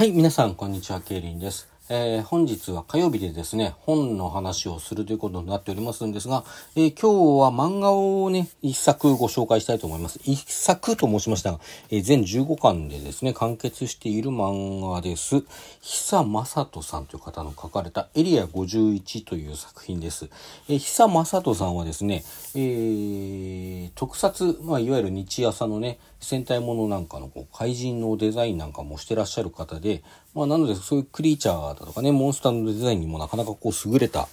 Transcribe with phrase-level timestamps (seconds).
[0.00, 1.68] はい、皆さん、こんにちは、ケイリンです。
[1.90, 6.42] えー、本日は火曜日でですね、本の話をするということになっておりますんですが、
[6.74, 10.18] えー、今日は漫画をね、一作ご紹介したいと思います。
[10.24, 11.60] 一作と申しましたが、
[11.90, 15.42] えー、全15巻でですね、完結している漫画です。
[15.82, 20.30] 久正人さんという方の書かれたエリア51という作品です。
[20.70, 22.24] え、久正人さんはですね、
[22.54, 30.02] え、特撮、まあ、いわゆる日朝のね、戦隊ものなんかのこう怪人のデザインなんかもしてらっしゃる方で、
[30.34, 34.28] まあ、なのでそういうクリーチャーだとかね、モンスターのデザインにもなかなかこう優れた、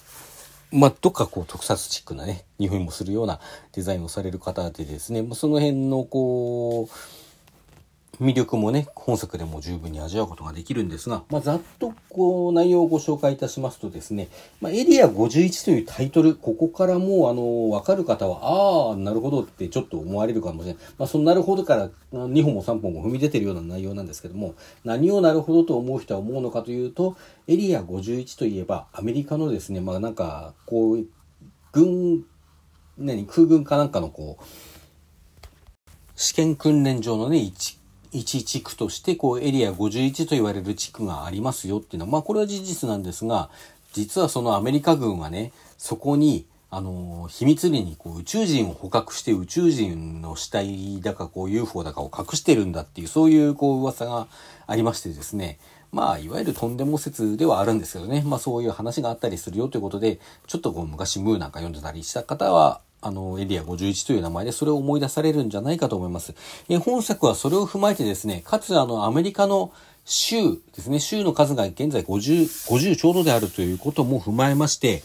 [0.70, 3.40] まあ、どっかこう特撮チックなね、匂いもするような
[3.72, 7.27] デザインをされる方でですね、まその辺のこう、
[8.20, 14.28] 魅力もね、本作でも十分に味わうことができるんですが、まあ、ざっとこう内容をご紹介いたしますとですね、
[14.60, 20.82] まあ、エリア51というタイトル、ここからもうあの、わかる方は、ああ、なるほどってちょっと思われるかもしれない。
[20.98, 24.54] まあ、そのなるほどから2本も3本も踏み出てるような内容なんですけども、
[24.84, 27.16] 何をなるほどと思う人は思うのかというと、
[27.46, 31.06] エリア51といえば、アメリカのですね、まあなんか、こう、
[31.70, 32.24] 軍、
[32.98, 34.44] 何、空軍かなんかのこう、
[36.16, 37.77] 試験訓練場のね、一
[38.12, 43.50] 1地区としてこうエリア51と言われる地区がありますよっていうのは、まあこれは事実なんですが、
[43.92, 54.26] 実はそのアメリカ軍はね、そこにあの、秘密裏にこう宇宙人を捕獲して宇宙人の死体だかこう UFO だかを隠してるんだっていう、そういうこう噂が
[54.66, 55.58] ありましてですね。
[55.92, 58.22] まあ、いわゆるとんでも説ではあるんですけどね。
[58.26, 66.34] まあそういう話があったりするよということで、ちょっとこう昔ムーなんか読んでたりした方は、あの、エリア51という名前でそれを思い出されるんじゃないかと思います。
[66.68, 69.72] え本作はそれを踏まえてですね、かつあの、アメリカの
[70.04, 75.02] 州ですね、州の数が現在50、50ちょうどであるということも踏まえまして、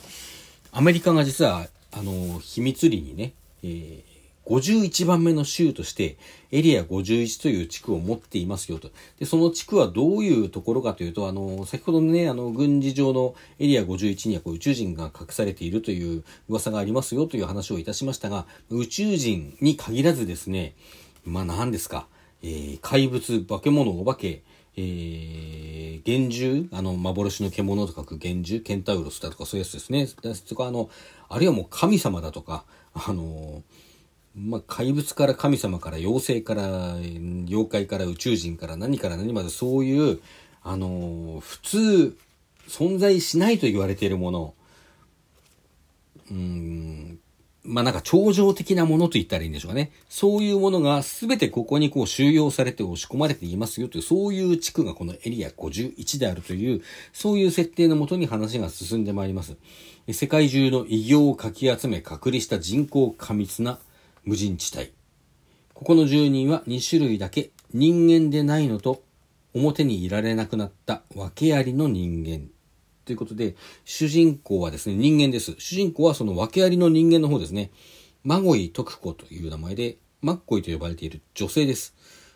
[0.71, 4.12] アメリカが実は、あの、秘密裏にね、えー
[4.45, 6.17] 51番目の州として
[6.51, 8.91] エリア51という地区を持っていますよと。
[9.19, 20.75] で、その地区はどういうところかというと、あの、先ほどね、あの、軍事上のエリア51にはこう宇宙人が隠されているという噂がありますよという話をいたしましたが、宇宙人に限らずですね、
[21.25, 22.07] まあ何ですか、
[22.41, 24.43] えー、怪物、化け物、お化け、
[24.75, 30.07] えー、幻獣あの、幻の獣と書く幻獣ケンタウロスだとかそういうやつですね。
[30.47, 30.89] とか、あの、
[31.29, 33.63] あるいはもう神様だとか、あの
[34.35, 40.19] まあ、怪物から神様から妖精から妖怪から宇宙人から何から何までそういう、
[40.63, 42.17] あのー、普通
[42.67, 44.53] 存在しないと言われているもの、
[46.31, 47.19] うん、
[47.63, 49.91] まあなんか超常的なものと言ったらいいんでしょうかね。
[50.09, 56.81] そういうものが全てここにこう収容されて押し込まれていますよという、そういう地区がこのエリア51であるという、
[57.13, 59.55] そういう設定のもとに話が進んでまいります。
[60.11, 63.79] 世界中の異形をかき集め隔離した人口過密な
[64.25, 64.91] 無人地帯。
[65.73, 69.03] ここの住人は2種類だけ人間でないのと
[69.53, 72.47] 表にいられなくなった訳ありの人間。
[73.05, 75.55] ということで、主人公はですね、人間です。
[75.59, 77.71] 主人公はその訳ありの人間の方ですね。
[78.23, 81.93] マゴイ徳子という名前で、マッコイと呼ばれている女性です。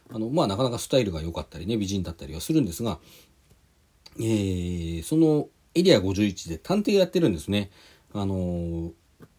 [0.09, 2.99] あの、まあ、なかなかスタイルが良かったりね、美人だったりはするんですが、
[4.19, 7.71] えー、そのエリア51で探偵やってるんですね。
[8.13, 8.91] あのー、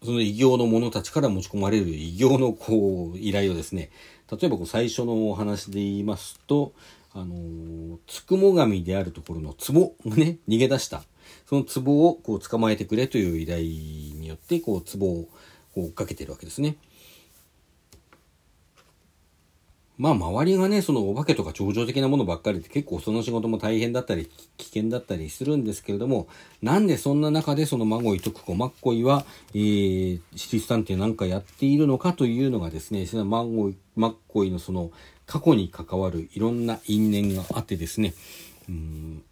[0.03, 3.91] その異形の者たちから持ち込まれる異形のこう依頼をですね、
[4.31, 6.73] 例えばこう最初のお話で言いますと、
[7.13, 11.03] あのつくも神であるところの壺がね、逃げ出した。
[11.47, 15.29] その壺をこう捕まえてくれという依頼によって、こう壺を
[15.73, 16.77] こう追っかけてるわけですね。
[19.99, 26.29] まあ周りがね、そのお化けとか超常的なものばっかりで結構その仕事も大変だったり危険だったりするんですけれども、
[26.61, 34.91] なんでそんな中でその孫井徳子、マッコイは、えー、私立探偵なんかやっているのかというのがですね、そのマゴイ、マッコイのその
[35.25, 38.13] 過去に関わるいろんな因縁があってですね、
[38.69, 39.23] うん。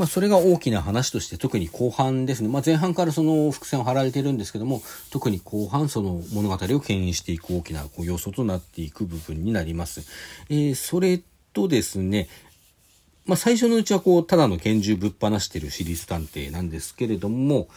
[0.00, 2.48] まあ、それが大きな話として特に後半ですね。
[2.48, 4.80] まあ、前半からその伏線を張られてるんですけども、
[5.10, 10.00] 特に後半その物語を牽引していく大きなこう要素となっていく部分になります。
[10.48, 11.20] えー、それ
[11.52, 12.30] とですね、
[13.26, 17.68] まあ、最初のうちはこう、ただの拳銃ぶっ放してる私立探偵なんですけれども、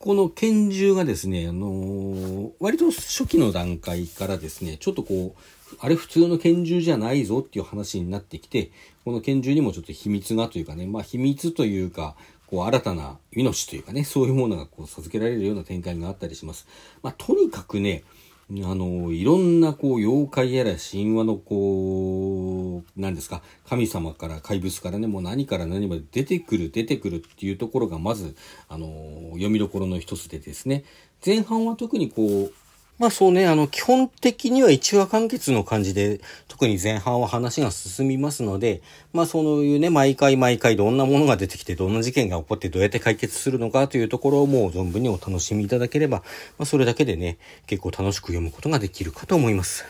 [0.00, 5.40] この拳銃がですね、あのー、割と初期の段階からですね、ちょっとこう、
[5.80, 8.70] あれ普通の拳銃じゃないぞっていう話になってきて、
[9.04, 12.16] この拳銃にもちょっと秘密がというかね、まあ秘密というか、
[12.46, 16.66] こう新たな命というかね、そういうものがこう授けられるような展開があったりします。
[17.02, 18.04] まあとにかくね、
[18.50, 28.36] あの、いろんなこう妖怪やら神話のこう、何ですか、神様から怪物からね、もう何から何まで出てくる出てくるっていうところがまず、
[28.68, 30.84] あの、読みどころの一つでですね、
[31.24, 32.52] 前半は特にこう、
[32.98, 38.82] まあそうね、あの、基本的には一話完結の感じで、特に前半は話が進みますので、
[39.12, 46.18] まあそういうね、毎回毎回どんなものが出てきて、どんな事件が起こってどうやって解決するのかというところをもう存分にお楽しみいただければ、
[46.56, 49.84] まあそれだけでね、結構楽しく読むことができるかと思います。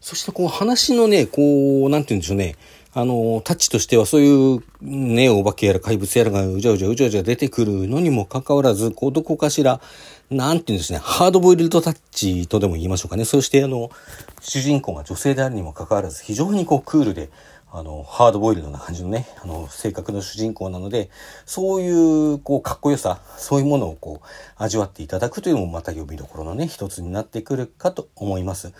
[0.00, 2.56] そしてこう話のね、こう、なんて言うんでしょうね、
[2.92, 9.80] あの、タッチとしてはそういうね、お化けやら怪物やらがうじゃうじゃうじゃうじゃ出てくるのにもかかわらず、こう、どこかしら、
[10.28, 13.24] なんて言うんですね、ハードボイルドタッチとでも言いましょうかね。
[13.24, 13.90] そしてあの、
[14.40, 17.30] 主人公が女性であるにもかかわらず、非常にこうクールで、
[17.72, 21.10] あの、ハードボイルドな感じのね、あの、性格の主人公なので、
[21.46, 24.26] そういう、こう、かっこよさ、そういうものをこう、
[24.56, 28.72] 味わっていただくというのもまた読みどころのね、一つになってくるかと思います。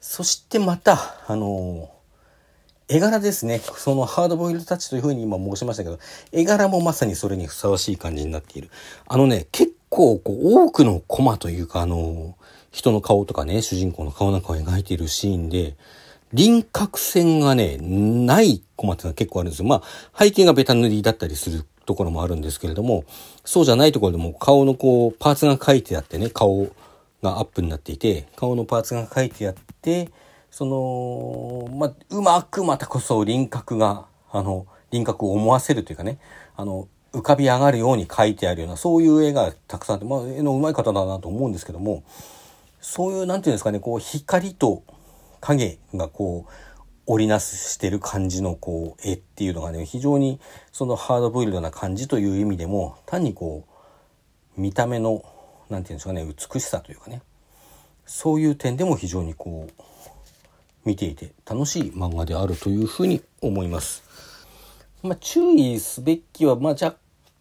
[0.00, 1.88] そしてまた、あの
[2.88, 3.58] 絵柄ですね。
[3.58, 5.98] そのハードボイルタッチというふうに今申しましたけど、
[6.32, 8.70] 絵柄もまさにそれにふさわしい感じになっている。
[9.06, 12.34] あのね、結構こう多くのコマというか、あの、
[12.70, 15.76] 人の顔とかね、主人公の顔なんかを描いているシーンで、
[16.32, 19.68] 輪郭線がね、ないコマってのは結構あるんですよ。
[19.68, 23.04] まあ、背景がベタ塗りだったりするところもあるんですけれども、
[23.44, 26.64] そうじゃないところでも顔のこう、パーツが書いてあってね、顔
[27.22, 30.10] がアップになっていて、顔のパーツが書いてあって、
[30.58, 36.18] その、まあ、うまくまたこそ輪郭が、あの、輪郭を思わせるというかね、
[36.56, 42.02] あの、浮かび上がるように描いてあるような、そういう絵がたくさんあって、まあ、絵の上手い方だなと思うんですけども、
[42.80, 44.82] そういう、なんていうんですかね、こう、光と
[45.40, 46.52] 影がこう、
[47.06, 50.40] 織りなすしてる感じのこう、絵っていうのがね、非常に
[50.72, 53.64] そのハードボイルドな感じという意味でも、単にこ
[54.56, 55.22] う、見た目の、
[55.70, 57.22] なんていうんですかね、美しさというかね、
[58.06, 59.82] そういう点でも非常にこう、
[60.88, 64.02] 見ていて楽しい漫画であるというふうに思います。
[65.02, 66.96] まあ、注意すべきは、まあ、若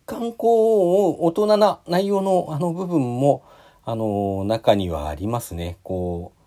[0.05, 3.45] 干こう、大人な内容のあの部分も、
[3.85, 5.77] あの、中にはありますね。
[5.81, 6.39] こう、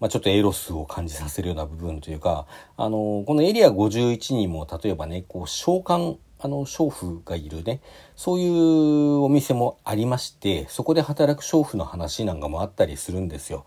[0.00, 7.80] まあ、ちょっとエロスを感じさせるような部分というか、あの、このエリア51にも、例えばね、こう、召喚、あの、娼婦がいるね、
[8.16, 13.66] そういうお店もありまして、そこで働く娼婦の話なんかもあったりするんですよ。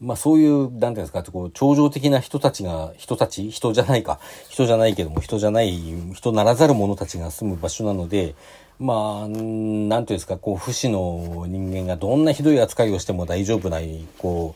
[0.00, 4.20] まあそういう、なんていうんですか、こう、超常的な人たちが、人たち人じゃないか。
[4.48, 5.78] 人じゃないけども、人じゃない、
[6.14, 8.34] 人ならざる者たちが住む場所なので、
[8.80, 14.54] まあ、なんていうんですか、こう、不死の人間がどんなひどい扱いをしても大丈夫ない、こ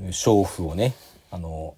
[0.00, 0.94] う、娼婦をね、
[1.30, 1.74] あの、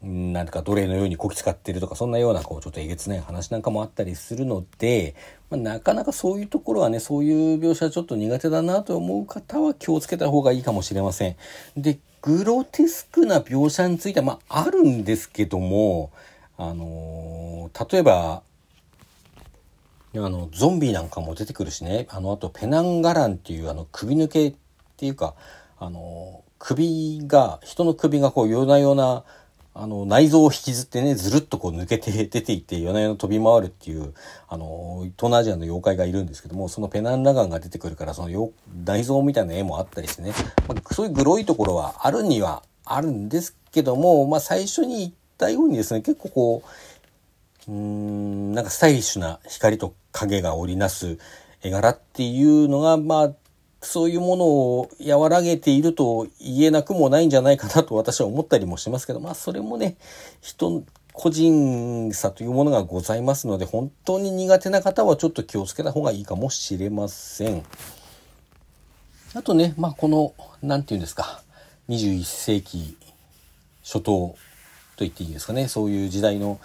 [0.00, 5.16] なんか奴隷のようにこき使ってるとか、そんなような、こう、ちょっとえげつない話なんかもあったりするので、
[5.50, 11.36] まあ、なかなかそういうところはね、そういう描写ちょっと苦手だなと思う方は気をつけた方がいいかもしれません。
[11.76, 16.12] で、グロテスクな描写については、まあ、あるんですけども、
[16.56, 18.42] あのー、例えば、
[20.14, 24.54] あの、ゾンビなんかも出てくるしね、あの、あと、ペナンガランっていう、あの、首抜けっ
[24.96, 25.34] ていうか、
[25.78, 29.24] あの、首が、人の首がこう、ようなような、
[29.80, 34.12] あの、内臓を引きずってね、ずるっとこう抜けて 出ていって、夜な夜な飛び回るっていう、
[34.48, 38.50] あの、東南アジアの妖怪がいるんですけども、そのペナンラガンが出てくるから、その
[38.84, 40.32] 内臓みたいな絵もあったりしてね、
[40.66, 46.62] まあ、そういうグロいところはあるにはあるんですけども、まあ最初に言ったようにですね、結構こ
[47.68, 51.18] う、うーん、なんかスタイリッシュな光と影が織りなす
[51.62, 53.32] 絵柄っていうのが、まあ、
[53.88, 59.96] そういうものを和らげていると言えなくもないんじゃないかなと私は思ったりもしますけど、まあそれもね、
[60.42, 67.64] 人、個人差というものがございますので、本当に苦手な方はちょっと気をつけた方がいいかもしれません。
[69.32, 71.42] あとね、まあこの、なんていうんですか、
[71.88, 72.94] 21世紀
[73.82, 74.36] 初頭と
[74.98, 76.60] 言っていいですかね、そういう時代の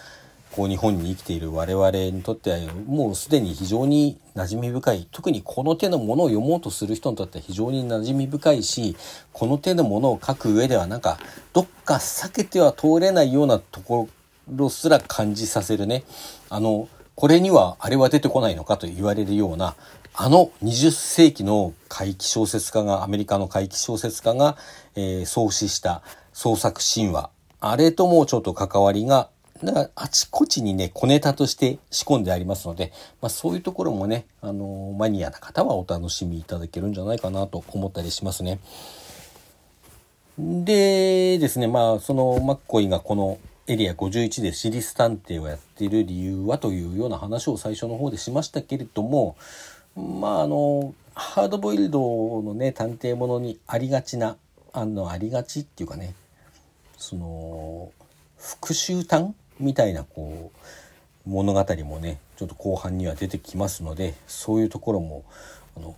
[0.55, 5.07] こう日本に生きている我々にとってはもうすでに非常に馴染み深い。
[5.11, 8.95] 特にこの手のものを読もうとする人にとっては非常に馴染み深いし
[9.31, 11.17] この手のものを書く上ではなんか
[11.53, 14.09] どっか避けては通れないようなとこ
[14.53, 16.03] ろすら感じさせるね。
[16.49, 19.75] あのこれにはあれは出てこないのかと言われるような
[20.13, 24.57] あの20世紀の怪奇小説家がアメリカの怪奇小説家が、
[24.95, 27.31] えー、創始した創作神話。
[27.59, 29.29] あれともちょっと関わりが
[29.63, 32.91] だからあちこちにね、小ネタとして仕込んでありますので、
[33.21, 38.59] まあそういうところもね、あのマニアな方はお楽しみいただけるんじゃないかなと思ったりしますね。
[40.37, 49.37] でですね、まあそのマッコイがこのエリア51で私立探偵をやっている理由はというような話を最初の方でしましたけれども、
[49.95, 54.35] まああの、ハードボイルドのね、探偵ものにありがちな、
[54.73, 56.13] あの、ありがちっていうかね、
[56.97, 57.91] その、
[58.37, 60.51] 復讐探みたいなこ
[61.25, 65.23] う物語もねちょっと後半には出てきますのでそういうところも
[65.77, 65.95] あの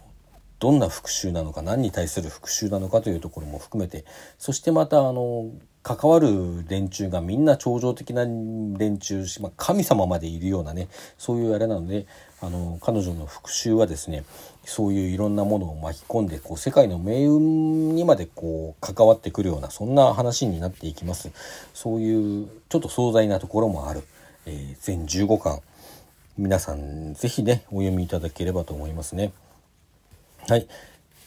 [0.60, 4.06] どんな復讐なのか何に対する復讐なのかというところも含めて
[4.38, 5.50] そしてまたあの
[5.86, 10.88] 関わる連中がみんな超常的な連中し、まあ、神様までいるようなね
[11.20, 12.08] そういうあれなので
[12.42, 14.24] あの彼女の復讐はですね
[14.64, 21.32] そういういろんなものを巻き込んでこう世界の命運にまでこう関わってくるようなそんな話になっていきます。
[21.76, 24.02] そういうちょっと壮大なところもある、
[24.48, 25.62] えー、全15巻。
[26.40, 29.34] 皆さん是非ねお読みいただければと思いますね。
[30.48, 30.68] はい。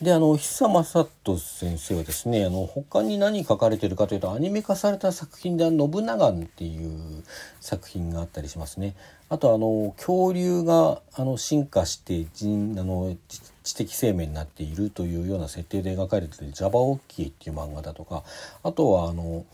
[0.01, 7.25] であの久正人先生はですねあの他に何書かれてるかというとアニメ化された作品で「信長」っていう
[7.61, 8.95] 作品があったりしますね。
[9.29, 13.17] あとあの恐竜があの進化して人あの
[13.65, 18.23] 知的生命になっているというような設定で描かれている「ジャバオッキー」っていう漫画だとか
[18.63, 19.45] あとはあの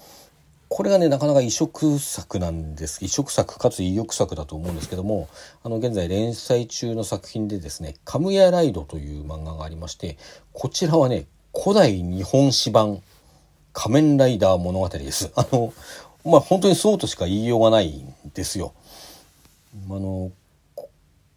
[0.68, 5.28] これがねなかなか移植作なんです移植作かつ意欲作だと思うんですけども
[5.62, 10.16] あの現在連載中の作品でですね「カムヤライド」という漫画がありまして
[10.52, 13.02] こちらはね古代日本史版
[13.73, 15.33] 仮面ライダー物語です。
[15.35, 15.73] あの
[16.25, 18.73] まあ本当にそうとしか言いようがないんですよ。
[19.90, 20.30] あの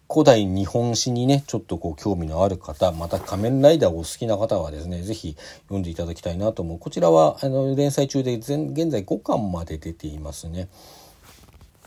[0.09, 8.47] 古代日本史にねちょっとこう興味のある方また仮面ライダーをお好きな方はですね是非読んでいただきたいなと思うこちらはあの連載中で現
[8.89, 10.69] 在5巻まで出ていますね。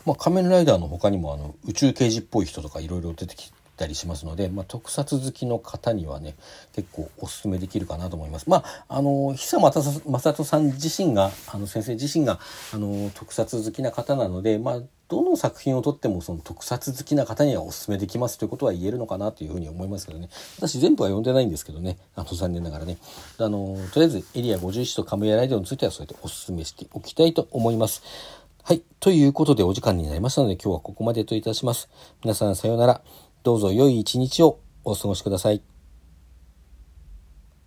[0.05, 3.51] まあ、仮面ライダーの他にもあの宇宙刑事っぽい人とかいろいろ出てき
[3.81, 6.35] たりしますので、まあ、特撮好きの方にはね
[6.73, 8.49] 結構おすすめできるかなと思います。
[8.49, 9.81] まああの久正
[10.33, 12.39] 人さん自身があの先生自身が
[12.73, 22.97] あの特撮好きな方なので、まあ、どの作品をとってもその特撮好きな方にはおすすめできますということは言えるのかなというふうに思いますけどね私全部は読んでないんですけどねあの残念ながらね
[23.37, 28.03] あのとりあえずエリア51とカムヤライドについてはそうやっておすすめしておきたいと思います。
[28.63, 28.83] はい。
[28.99, 31.89] ということでお時間になりましたので今日はここまでといたします。
[32.23, 33.01] 皆さんさようなら。
[33.43, 35.61] どうぞ良い一日をお過ごしください。